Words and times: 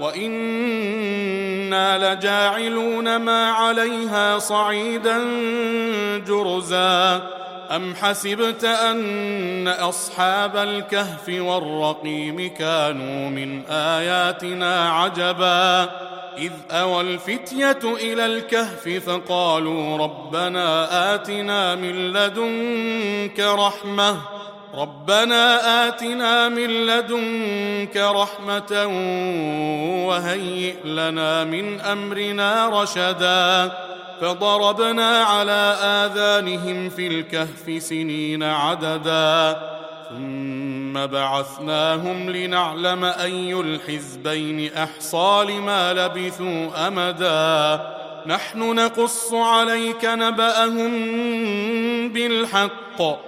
وأنا 0.00 1.88
لجاعلون 2.14 3.16
ما 3.16 3.50
عليها 3.50 4.38
صعيدا 4.38 5.18
جرزا 6.26 7.22
ام 7.70 7.94
حسبت 7.94 8.64
ان 8.64 9.68
اصحاب 9.68 10.56
الكهف 10.56 11.28
والرقيم 11.28 12.54
كانوا 12.54 13.30
من 13.30 13.66
اياتنا 13.66 14.90
عجبا 14.90 15.90
اذ 16.38 16.52
اوى 16.70 17.00
الفتيه 17.00 17.78
إلى 17.84 18.26
الكهف 18.26 18.88
فقالوا 18.88 19.98
ربنا 19.98 21.14
اتنا 21.14 21.74
من 21.74 22.12
لدنك 22.12 23.40
رحمه 23.40 24.37
ربنا 24.74 25.88
آتنا 25.88 26.48
من 26.48 26.86
لدنك 26.86 27.96
رحمة 27.96 28.86
وهيئ 30.06 30.74
لنا 30.84 31.44
من 31.44 31.80
أمرنا 31.80 32.82
رشدا. 32.82 33.72
فضربنا 34.20 35.18
على 35.18 35.76
آذانهم 35.82 36.88
في 36.88 37.06
الكهف 37.06 37.82
سنين 37.82 38.42
عددا. 38.42 39.60
ثم 40.10 41.06
بعثناهم 41.06 42.30
لنعلم 42.30 43.04
أي 43.04 43.52
الحزبين 43.52 44.70
أحصى 44.74 45.44
لما 45.48 45.92
لبثوا 45.92 46.88
أمدا. 46.88 47.80
نحن 48.26 48.74
نقص 48.74 49.32
عليك 49.32 50.04
نبأهم 50.04 50.92
بالحق. 52.08 53.27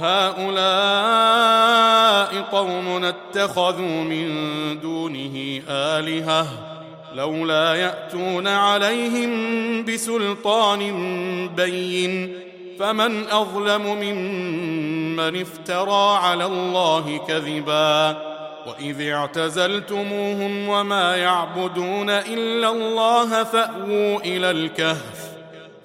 هؤلاء 0.00 1.60
قوم 2.42 3.04
اتخذوا 3.04 4.02
من 4.04 4.28
دونه 4.80 5.62
آلهة 5.68 6.46
لولا 7.14 7.74
يأتون 7.74 8.46
عليهم 8.46 9.30
بسلطان 9.84 10.80
بين 11.56 12.38
فمن 12.78 13.28
أظلم 13.28 13.82
ممن 13.82 15.40
افترى 15.40 16.16
على 16.16 16.44
الله 16.44 17.20
كذبا 17.28 18.22
وإذ 18.66 19.08
اعتزلتموهم 19.10 20.68
وما 20.68 21.16
يعبدون 21.16 22.10
إلا 22.10 22.70
الله 22.70 23.44
فأووا 23.44 24.18
إلى 24.18 24.50
الكهف 24.50 25.29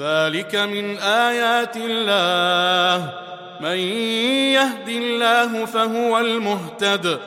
ذلك 0.00 0.54
من 0.54 0.98
آيات 0.98 1.76
الله. 1.76 3.12
من 3.60 3.78
يهد 4.56 4.88
الله 4.88 5.64
فهو 5.64 6.18
المهتد 6.18 7.18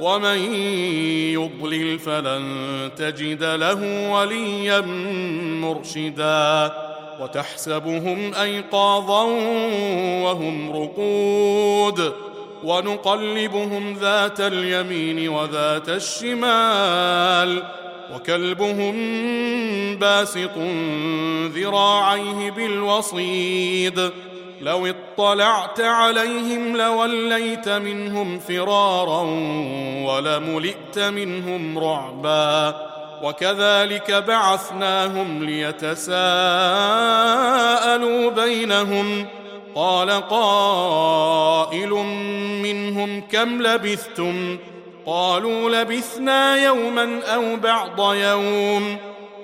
ومن 0.00 0.54
يضلل 1.34 1.98
فلن 1.98 2.90
تجد 2.96 3.44
له 3.44 4.10
وليا 4.10 4.80
مرشدا. 5.60 6.72
وتحسبهم 7.20 8.34
أيقاظا 8.34 9.22
وهم 10.22 10.82
رقود. 10.82 12.12
ونقلبهم 12.64 13.96
ذات 14.00 14.40
اليمين 14.40 15.28
وذات 15.28 15.88
الشمال. 15.88 17.62
وكلبهم 18.14 18.94
باسط 19.96 20.58
ذراعيه 21.54 22.50
بالوصيد 22.50 24.10
لو 24.60 24.86
اطلعت 24.86 25.80
عليهم 25.80 26.76
لوليت 26.76 27.68
منهم 27.68 28.38
فرارا 28.38 29.20
ولملئت 30.06 30.98
منهم 30.98 31.78
رعبا 31.78 32.90
وكذلك 33.22 34.10
بعثناهم 34.12 35.44
ليتساءلوا 35.44 36.20
بينهم 38.30 39.26
قال 39.74 40.10
قائل 40.10 41.90
منهم 42.62 43.20
كم 43.20 43.62
لبثتم 43.62 44.58
قالوا 45.06 45.70
لبثنا 45.70 46.56
يوما 46.56 47.20
أو 47.34 47.56
بعض 47.56 48.14
يوم. 48.14 48.96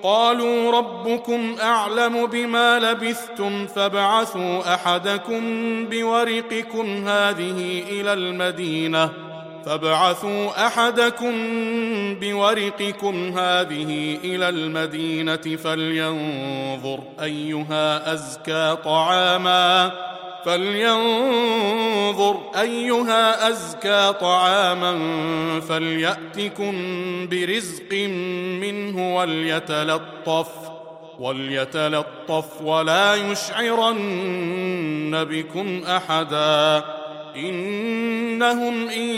قالوا 0.02 0.72
ربكم 0.72 1.56
أعلم 1.62 2.26
بما 2.26 2.78
لبثتم 2.78 3.66
فابعثوا 3.66 4.74
أحدكم 4.74 5.40
بورقكم 5.86 7.08
هذه 7.08 7.82
إلى 7.88 8.12
المدينة. 8.12 9.10
فابعثوا 9.66 10.66
أحدكم 10.66 11.34
بورقكم 12.20 13.38
هذه 13.38 14.18
إلى 14.24 14.48
المدينة 14.48 15.36
فلينظر 15.36 17.00
أيها 17.22 18.12
أزكى 18.12 18.76
طعاما. 18.84 19.92
فلينظر 20.46 22.36
أيها 22.60 23.48
أزكى 23.48 24.12
طعاما 24.20 25.00
فليأتكم 25.60 26.74
برزق 27.28 27.92
منه 28.60 29.16
وليتلطف 29.16 30.48
وليتلطف 31.18 32.62
ولا 32.62 33.14
يشعرن 33.14 34.04
بكم 35.30 35.82
أحدا. 35.84 36.84
إنهم 37.36 38.88
إن 38.88 39.08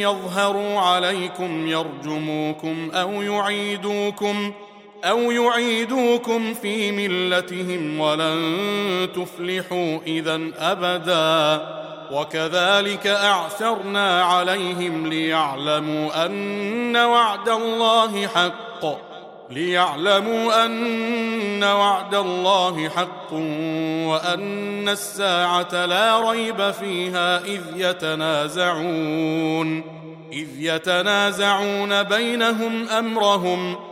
يظهروا 0.00 0.80
عليكم 0.80 1.68
يرجموكم 1.68 2.90
أو 2.94 3.22
يعيدوكم 3.22 4.52
أو 5.04 5.30
يعيدوكم 5.30 6.54
في 6.54 6.92
ملتهم 6.92 8.00
ولن 8.00 9.08
تفلحوا 9.14 9.98
إذا 10.06 10.40
أبدا. 10.58 11.66
وكذلك 12.12 13.06
أعثرنا 13.06 14.24
عليهم 14.24 15.06
ليعلموا 15.06 16.26
أن 16.26 16.96
وعد 16.96 17.48
الله 17.48 18.26
حق. 18.26 19.12
ليعلموا 19.50 20.64
أن 20.64 21.64
وعد 21.64 22.14
الله 22.14 22.88
حق 22.88 23.32
وأن 24.12 24.88
الساعة 24.88 25.86
لا 25.86 26.30
ريب 26.30 26.70
فيها 26.70 27.44
إذ 27.44 27.60
يتنازعون. 27.76 29.84
إذ 30.32 30.48
يتنازعون 30.58 32.02
بينهم 32.02 32.88
أمرهم 32.88 33.91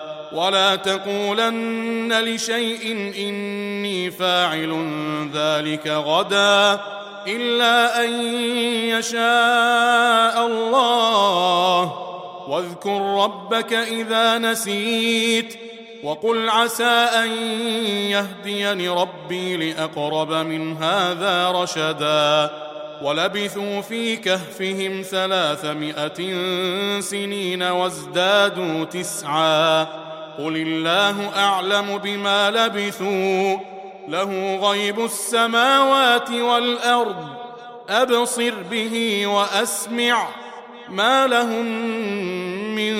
ولا 0.33 0.75
تقولن 0.75 2.13
لشيء 2.13 3.13
إني 3.17 4.11
فاعل 4.11 4.87
ذلك 5.33 5.87
غدا 5.87 6.79
إلا 7.27 8.05
أن 8.05 8.09
يشاء 8.85 10.47
الله. 10.47 11.93
واذكر 12.47 13.23
ربك 13.23 13.73
إذا 13.73 14.37
نسيت 14.37 15.59
وقل 16.03 16.49
عسى 16.49 17.07
أن 17.23 17.31
يهديني 18.09 18.89
ربي 18.89 19.71
لأقرب 19.71 20.31
من 20.31 20.77
هذا 20.77 21.51
رشدا. 21.51 22.49
ولبثوا 23.01 23.81
في 23.81 24.15
كهفهم 24.17 25.01
ثلاثمائة 25.01 26.19
سنين 26.99 27.63
وازدادوا 27.63 28.85
تسعا. 28.85 29.87
قل 30.37 30.55
الله 30.57 31.29
اعلم 31.35 31.97
بما 31.97 32.51
لبثوا 32.51 33.57
له 34.07 34.55
غيب 34.55 35.05
السماوات 35.05 36.31
والارض 36.31 37.27
ابصر 37.89 38.53
به 38.71 39.27
واسمع 39.27 40.27
ما 40.89 41.27
لهم 41.27 41.65
من 42.75 42.93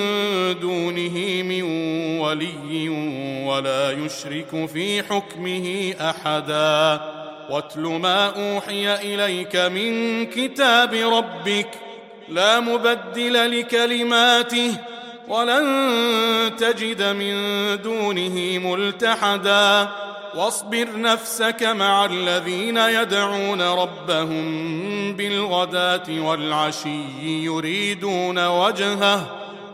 دونه 0.60 1.42
من 1.42 1.62
ولي 2.18 2.88
ولا 3.46 3.90
يشرك 3.90 4.66
في 4.72 5.02
حكمه 5.02 5.94
احدا 6.00 7.00
واتل 7.50 7.80
ما 7.80 8.26
اوحي 8.26 8.94
اليك 8.94 9.56
من 9.56 10.26
كتاب 10.26 10.94
ربك 10.94 11.68
لا 12.28 12.60
مبدل 12.60 13.60
لكلماته 13.60 14.74
ولن 15.28 16.56
تجد 16.56 17.02
من 17.02 17.36
دونه 17.82 18.58
ملتحدا. 18.58 19.88
واصبر 20.34 20.88
نفسك 20.96 21.62
مع 21.62 22.04
الذين 22.04 22.76
يدعون 22.76 23.62
ربهم 23.62 25.16
بالغداة 25.16 26.02
والعشي 26.10 27.04
يريدون 27.44 28.46
وجهه. 28.46 29.26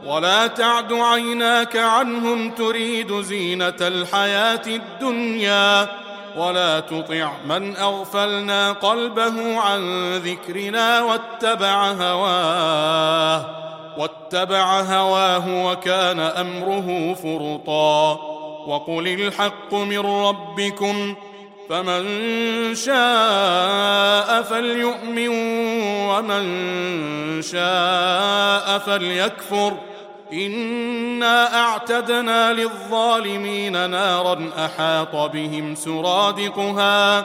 ولا 0.06 0.46
تعد 0.46 0.92
عيناك 0.92 1.76
عنهم 1.76 2.50
تريد 2.50 3.20
زينة 3.20 3.76
الحياة 3.80 4.66
الدنيا. 4.66 5.88
ولا 6.36 6.80
تطع 6.80 7.32
من 7.48 7.76
أغفلنا 7.76 8.72
قلبه 8.72 9.60
عن 9.60 10.12
ذكرنا 10.14 11.02
واتبع 11.02 11.92
هواه. 11.92 13.67
واتبع 13.98 14.80
هواه 14.80 15.64
وكان 15.66 16.20
أمره 16.20 17.14
فرطا. 17.14 18.12
وقل 18.66 19.08
الحق 19.08 19.74
من 19.74 19.98
ربكم 19.98 21.14
فمن 21.68 22.04
شاء 22.74 24.42
فليؤمن 24.42 25.28
ومن 26.08 26.42
شاء 27.42 28.78
فليكفر. 28.78 29.72
إنا 30.32 31.54
أعتدنا 31.60 32.52
للظالمين 32.52 33.90
نارا 33.90 34.50
أحاط 34.58 35.16
بهم 35.16 35.74
سرادقها. 35.74 37.24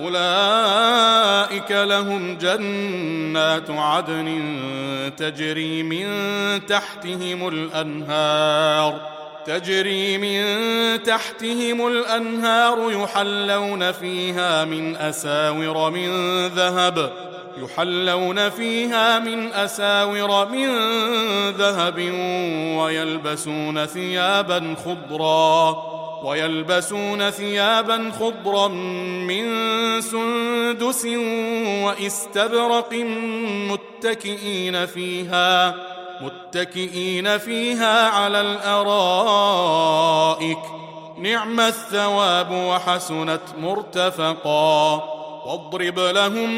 أولئك 0.00 1.70
لهم 1.70 2.38
جنات 2.38 3.70
عدن 3.70 4.50
تجري 5.16 5.82
من 5.82 6.06
تحتهم 6.66 7.48
الأنهار 7.48 9.00
تجري 9.46 10.18
من 10.18 10.42
تحتهم 11.02 11.86
الأنهار 11.86 12.92
يحلون 12.92 13.92
فيها 13.92 14.64
من 14.64 14.96
أساور 14.96 15.90
من 15.90 16.10
ذهب 16.46 17.12
يحلون 17.62 18.48
فيها 18.48 19.18
من 19.18 19.52
أساور 19.52 20.48
من 20.48 20.68
ذهب 21.50 21.98
ويلبسون 22.78 23.86
ثيابا 23.86 24.74
خضرا. 24.84 25.97
ويلبسون 26.24 27.30
ثيابا 27.30 28.12
خضرا 28.20 28.68
من 29.28 29.44
سندس 30.00 31.06
واستبرق 31.84 32.92
متكئين 33.68 34.86
فيها 34.86 35.74
متكئين 36.20 37.38
فيها 37.38 38.08
على 38.08 38.40
الأرائك. 38.40 39.38
نعم 41.18 41.60
الثواب 41.60 42.50
وحسنت 42.50 43.40
مرتفقا. 43.58 44.94
واضرب 45.46 45.98
لهم 45.98 46.50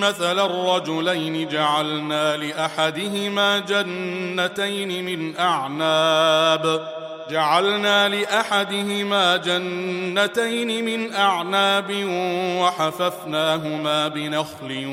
مثل 0.00 0.38
الرجلين 0.40 1.48
جعلنا 1.48 2.36
لأحدهما 2.36 3.58
جنتين 3.58 5.04
من 5.04 5.36
أعناب. 5.36 6.88
جعلنا 7.30 8.08
لأحدهما 8.08 9.36
جنتين 9.36 10.84
من 10.84 11.14
أعناب 11.14 12.04
وحففناهما 12.60 14.08
بنخل 14.08 14.84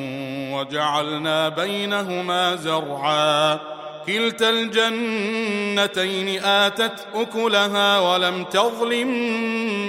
وجعلنا 0.54 1.50
بينهما 1.50 2.56
زرعا. 2.56 3.60
كلتا 4.08 4.50
الجنتين 4.50 6.44
آتت 6.44 7.08
أكلها 7.16 8.00
ولم 8.00 8.44
تظلم 8.44 9.08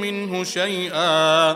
منه 0.00 0.44
شيئا. 0.44 1.50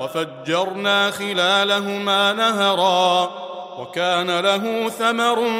وفجرنا 0.00 1.10
خلالهما 1.10 2.32
نهرا. 2.32 3.30
وكان 3.78 4.40
له 4.40 4.88
ثمر 4.88 5.50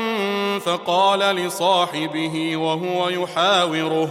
فقال 0.61 1.18
لصاحبه 1.18 2.56
وهو 2.56 3.08
يحاوره. 3.08 4.11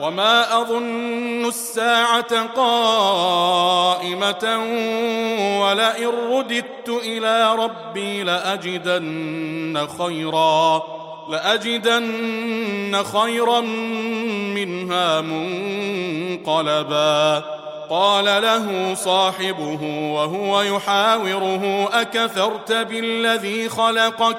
وما 0.00 0.60
اظن 0.60 1.44
الساعة 1.46 2.46
قائمه 2.56 4.26
ولئن 5.60 6.08
رددت 6.32 6.88
إلى 6.88 7.54
ربي 7.54 8.22
لاجدن 8.22 9.86
خيرا 9.98 10.82
لاجدن 11.28 13.02
خيرا 13.02 13.60
منها 14.54 15.20
منقلبا 15.20 16.76
قال 17.90 18.24
له 18.24 18.94
صاحبه 18.94 19.78
وهو 20.14 20.62
يحاوره 20.62 21.88
اكثرت 21.92 22.72
بالذي 22.72 23.68
خلقك 23.68 24.38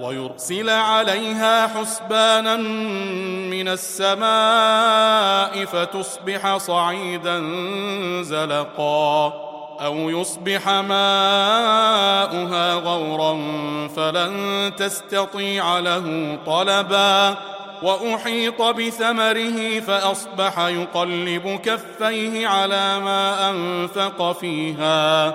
ويرسل 0.00 0.70
عليها 0.70 1.66
حسبانا 1.66 2.56
من 2.56 3.68
السماء 3.68 5.64
فتصبح 5.64 6.56
صعيدا 6.56 7.40
زلقا 8.22 9.32
أو 9.80 10.10
يصبح 10.10 10.68
ماؤها 10.68 11.14
غورا 12.74 13.38
فلن 13.96 14.72
تستطيع 14.76 15.78
له 15.78 16.38
طلبا 16.46 17.36
وأحيط 17.82 18.62
بثمره 18.62 19.80
فأصبح 19.80 20.58
يقلب 20.58 21.60
كفيه 21.64 22.46
على 22.46 23.00
ما 23.00 23.50
أنفق 23.50 24.32
فيها 24.32 25.34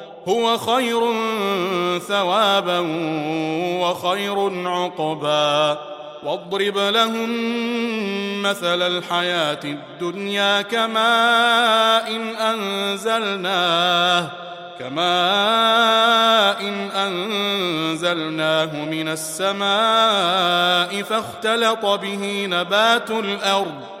هو 0.27 0.57
خير 0.57 1.01
ثوابا 1.99 2.79
وخير 3.81 4.67
عقبا. 4.69 5.77
واضرب 6.23 6.77
لهم 6.77 7.29
مثل 8.41 8.81
الحياة 8.81 9.59
الدنيا 9.63 10.61
كماء 10.61 12.15
إن 12.15 12.35
أنزلناه 12.35 14.31
كماء 14.79 16.61
إن 16.61 16.91
أنزلناه 16.91 18.85
من 18.85 19.07
السماء 19.07 21.03
فاختلط 21.03 21.85
به 21.85 22.47
نبات 22.49 23.11
الأرض. 23.11 24.00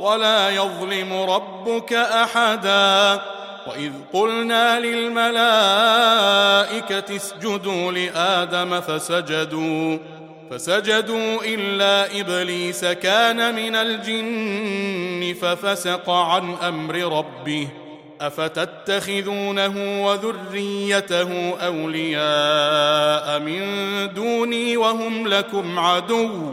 ولا 0.00 0.50
يظلم 0.50 1.12
ربك 1.12 1.92
أحدا. 1.92 3.22
وإذ 3.66 3.92
قلنا 4.12 4.80
للملائكة 4.80 5.34
اسجدوا 7.16 7.92
لآدم 7.92 8.80
فسجدوا 8.80 9.98
فسجدوا 10.50 11.38
إلا 11.44 12.20
إبليس 12.20 12.84
كان 12.84 13.54
من 13.54 13.76
الجن 13.76 15.34
ففسق 15.40 16.10
عن 16.10 16.54
أمر 16.54 16.94
ربه. 17.18 17.68
أفتتخذونه 18.20 20.04
وذريته 20.06 21.54
أولياء 21.66 23.40
من 23.40 23.60
دوني 24.14 24.76
وهم 24.76 25.28
لكم 25.28 25.78
عدو. 25.78 26.52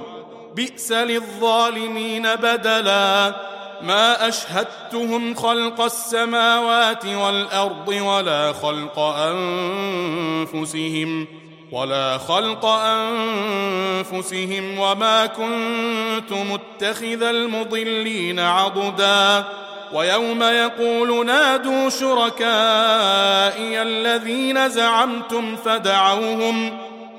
بئس 0.56 0.92
للظالمين 0.92 2.36
بدلا. 2.36 3.36
ما 3.82 4.28
أشهدتهم 4.28 5.36
خلق 5.36 5.82
السماوات 5.82 7.06
والأرض 7.06 7.88
ولا 7.88 8.54
خلق 8.54 9.00
أنفسهم 10.50 11.28
ولا 11.72 12.18
خلق 12.18 12.66
أنفسهم 12.66 14.80
وما 14.80 15.26
كنت 15.26 16.32
متخذ 16.32 17.24
المضلين 17.24 18.40
عضداً. 18.40 19.44
ويوم 19.94 20.44
يقول 20.44 21.26
نادوا 21.26 21.90
شركائي 21.90 23.82
الذين 23.82 24.70
زعمتم 24.70 25.56
فدعوهم 25.56 26.78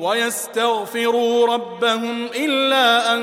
ويستغفروا 0.00 1.46
ربهم 1.46 2.26
إلا 2.36 3.14
أن 3.14 3.22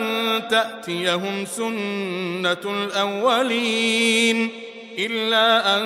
تأتيهم 0.50 1.46
سنة 1.46 2.58
الأولين 2.66 4.50
إلا 5.00 5.78
أن 5.78 5.86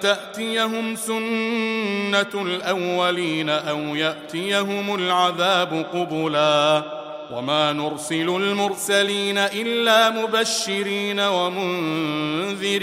تأتيهم 0.00 0.96
سنة 0.96 2.42
الأولين 2.42 3.48
أو 3.48 3.78
يأتيهم 3.78 4.94
العذاب 4.94 5.86
قبلا 5.92 6.82
وما 7.32 7.72
نرسل 7.72 8.28
المرسلين 8.28 9.38
إلا 9.38 10.10
مبشرين 10.10 11.20
ومنذرين 11.20 12.82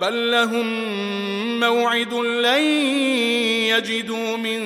بل 0.00 0.30
لهم 0.30 0.66
موعد 1.60 2.14
لن 2.14 2.62
يجدوا 3.68 4.36
من 4.36 4.60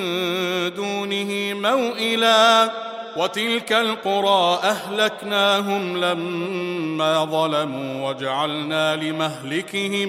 دونه 0.75 1.55
موئلا. 1.55 2.71
وتلك 3.17 3.73
القرى 3.73 4.59
أهلكناهم 4.63 5.97
لما 6.05 7.25
ظلموا 7.25 8.09
وجعلنا 8.09 8.97
لمهلكهم 8.97 10.09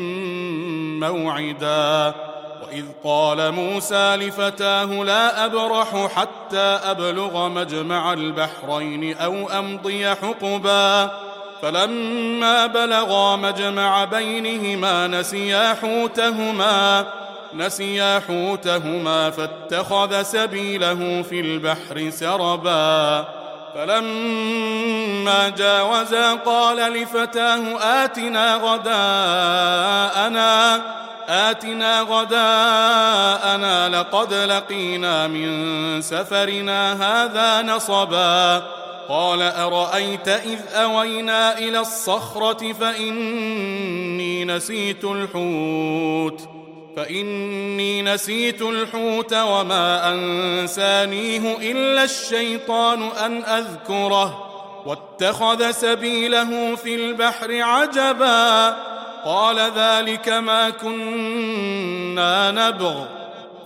موعدا. 0.99 2.13
وإذ 2.67 2.85
قال 3.03 3.51
موسى 3.51 4.15
لفتاه 4.15 5.03
لا 5.03 5.45
أبرح 5.45 6.07
حتى 6.15 6.79
أبلغ 6.83 7.49
مجمع 7.49 8.13
البحرين 8.13 9.17
أو 9.17 9.49
أمضي 9.49 10.09
حقبا. 10.09 11.11
فلما 11.61 12.65
بلغا 12.65 13.35
مجمع 13.35 14.05
بينهما 14.05 15.07
نسيا 15.07 15.73
حوتهما 15.81 17.05
نسيا 17.53 18.21
حوتهما 18.27 19.29
فاتخذ 19.29 20.21
سبيله 20.21 21.21
في 21.29 21.39
البحر 21.39 22.09
سربا. 22.09 23.25
فلما 23.75 25.49
جاوزا 25.49 26.33
قال 26.33 26.77
لفتاه 26.77 27.77
آتنا 28.03 28.55
غداءنا 28.55 29.79
آتنا 31.29 32.01
غداءنا 32.01 33.89
لقد 33.89 34.33
لقينا 34.33 35.27
من 35.27 36.01
سفرنا 36.01 36.93
هذا 36.93 37.61
نصبا. 37.61 38.63
قال 39.09 39.41
أرأيت 39.41 40.27
إذ 40.27 40.59
أوينا 40.73 41.57
إلى 41.57 41.79
الصخرة 41.79 42.73
فإني 42.73 44.45
نسيت 44.45 45.03
الحوت 45.03 46.49
فإني 46.95 48.01
نسيت 48.01 48.61
الحوت 48.61 49.33
وما 49.33 50.13
أنسانيه 50.13 51.71
إلا 51.71 52.03
الشيطان 52.03 53.03
أن 53.25 53.43
أذكره 53.43 54.45
واتخذ 54.85 55.71
سبيله 55.71 56.75
في 56.75 56.95
البحر 56.95 57.61
عجبا 57.61 58.69
قال 59.25 59.59
ذلك 59.59 60.29
ما 60.29 60.69
كنا 60.69 62.51
نبغ 62.51 63.05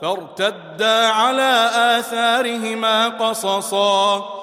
فارتدا 0.01 1.07
على 1.07 1.69
آثارهما 1.75 3.07
قصصا. 3.07 4.42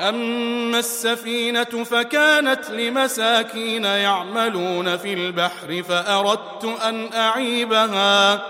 أما 0.00 0.78
السفينة 0.78 1.64
فكانت 1.64 2.70
لمساكين 2.70 3.84
يعملون 3.84 4.96
في 4.96 5.14
البحر 5.14 5.82
فأردت 5.82 6.64
أن 6.64 7.12
أعيبها 7.12 8.42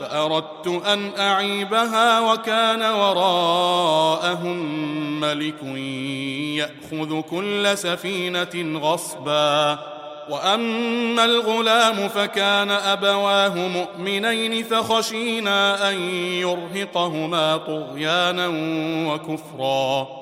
فأردت 0.00 0.82
أن 0.86 1.10
أعيبها 1.18 2.20
وكان 2.20 2.82
وراءهم 2.82 4.56
ملك 5.20 5.62
يأخذ 6.56 7.20
كل 7.20 7.78
سفينة 7.78 8.78
غصبا. 8.78 9.78
وأما 10.28 11.24
الغلام 11.24 12.08
فكان 12.08 12.70
أبواه 12.70 13.54
مؤمنين 13.54 14.64
فخشينا 14.64 15.90
أن 15.90 15.94
يرهقهما 16.20 17.56
طغيانا 17.56 18.48
وكفرا. 19.12 20.21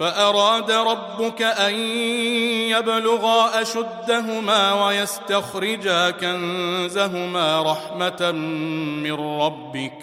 فأراد 0.00 0.70
ربك 0.70 1.42
أن 1.42 1.74
يبلغا 2.70 3.62
أشدهما 3.62 4.86
ويستخرجا 4.86 6.10
كنزهما 6.10 7.62
رحمة 7.62 8.32
من 9.02 9.12
ربك 9.12 9.98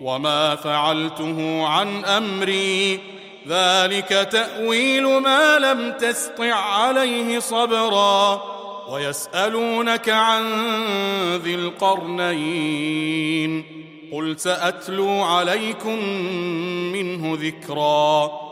وما 0.00 0.56
فعلته 0.56 1.66
عن 1.66 2.04
أمري. 2.04 3.00
ذلك 3.48 4.28
تأويل 4.32 5.20
ما 5.20 5.58
لم 5.58 5.92
تسطع 5.92 6.54
عليه 6.54 7.38
صبرا. 7.38 8.42
ويسألونك 8.88 10.08
عن 10.08 10.42
ذي 11.36 11.54
القرنين. 11.54 13.64
قل 14.12 14.38
سأتلو 14.38 15.22
عليكم 15.22 16.04
منه 16.92 17.38
ذكرا. 17.40 18.51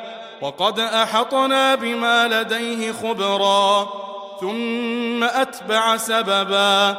وقد 0.41 0.79
أحطنا 0.79 1.75
بما 1.75 2.27
لديه 2.27 2.91
خبرا 2.91 3.89
ثم 4.41 5.23
أتبع 5.23 5.97
سببا 5.97 6.97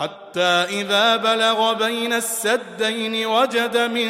حتى 0.00 0.40
إذا 0.80 1.16
بلغ 1.16 1.72
بين 1.72 2.12
السدين 2.12 3.26
وجد 3.26 3.76
من 3.76 4.08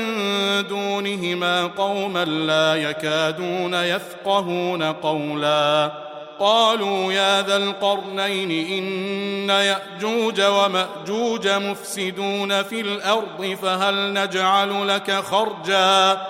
دونهما 0.69 1.67
قوما 1.67 2.25
لا 2.25 2.75
يكادون 2.75 3.75
يفقهون 3.75 4.83
قولا. 4.83 5.93
قالوا 6.41 7.13
يا 7.13 7.43
ذا 7.43 7.57
القرنين 7.57 8.51
إن 8.51 9.51
يأجوج 9.51 10.41
ومأجوج 10.41 11.49
مفسدون 11.49 12.63
في 12.63 12.81
الأرض 12.81 13.59
فهل 13.63 14.13
نجعل 14.13 14.89
لك 14.89 15.11
خرجا؟ 15.11 16.21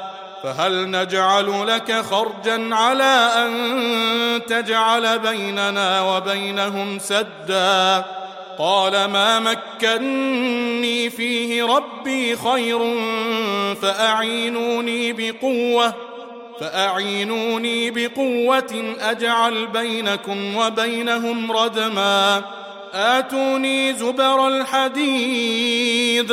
فهل 0.42 0.90
نجعل 0.90 1.66
لك 1.66 1.92
خرجا 1.92 2.74
على 2.74 3.30
أن 3.36 4.46
تجعل 4.46 5.18
بيننا 5.18 6.00
وبينهم 6.00 6.98
سدا؟ 6.98 8.04
قال 8.58 9.04
ما 9.04 9.38
مكني 9.38 11.10
فيه 11.10 11.64
ربي 11.64 12.36
خير 12.36 12.78
فأعينوني 13.82 15.12
بقوة 15.12 15.94
فأعينوني 16.60 17.90
بقوة 17.90 18.94
أجعل 19.00 19.66
بينكم 19.66 20.56
وبينهم 20.56 21.52
ردما. 21.52 22.42
آتوني 22.94 23.94
زبر 23.94 24.48
الحديد. 24.48 26.32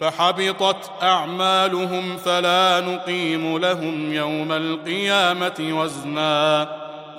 فحبطت 0.00 0.90
أعمالهم 1.02 2.16
فلا 2.16 2.80
نقيم 2.80 3.58
لهم 3.58 4.12
يوم 4.12 4.52
القيامة 4.52 5.54
وزنا. 5.60 6.68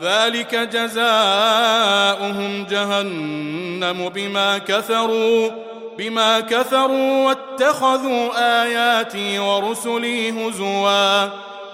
ذلك 0.02 0.56
جزاؤهم 0.56 1.06
جهنم 2.70 4.10
بما 4.10 4.58
كفروا 4.58 5.50
بما 5.98 6.40
كفروا 6.40 7.28
واتخذوا 7.28 8.30
آياتي 8.64 9.40
ورسلي 9.40 10.48
هزوا. 10.48 11.24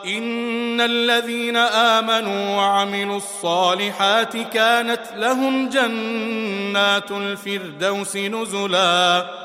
إن 0.06 0.82
الذين 0.82 1.58
آمنوا 1.58 2.58
وعملوا 2.58 3.18
الصالحات 3.18 4.38
كانت 4.38 5.02
لهم 5.16 5.70
جنات 5.70 7.12
الفردوس 7.12 8.16
نزلا. 8.16 9.45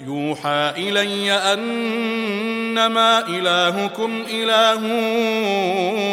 يوحى 0.00 0.72
إلي 0.76 1.32
أنما 1.32 3.18
إلهكم 3.28 4.24
إله 4.30 4.82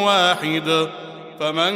واحد 0.05 0.89
فمن 1.39 1.73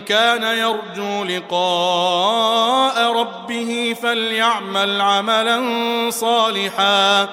كان 0.00 0.42
يرجو 0.42 1.24
لقاء 1.24 3.12
ربه 3.12 3.96
فليعمل 4.02 5.00
عملا 5.00 5.60
صالحا 6.10 7.28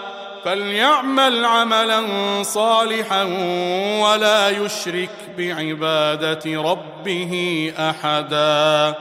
فليعمل 0.45 1.45
عملا 1.45 2.03
صالحا 2.43 3.23
ولا 4.01 4.49
يشرك 4.49 5.09
بعبادة 5.37 6.61
ربه 6.61 7.73
احدا. 7.79 8.95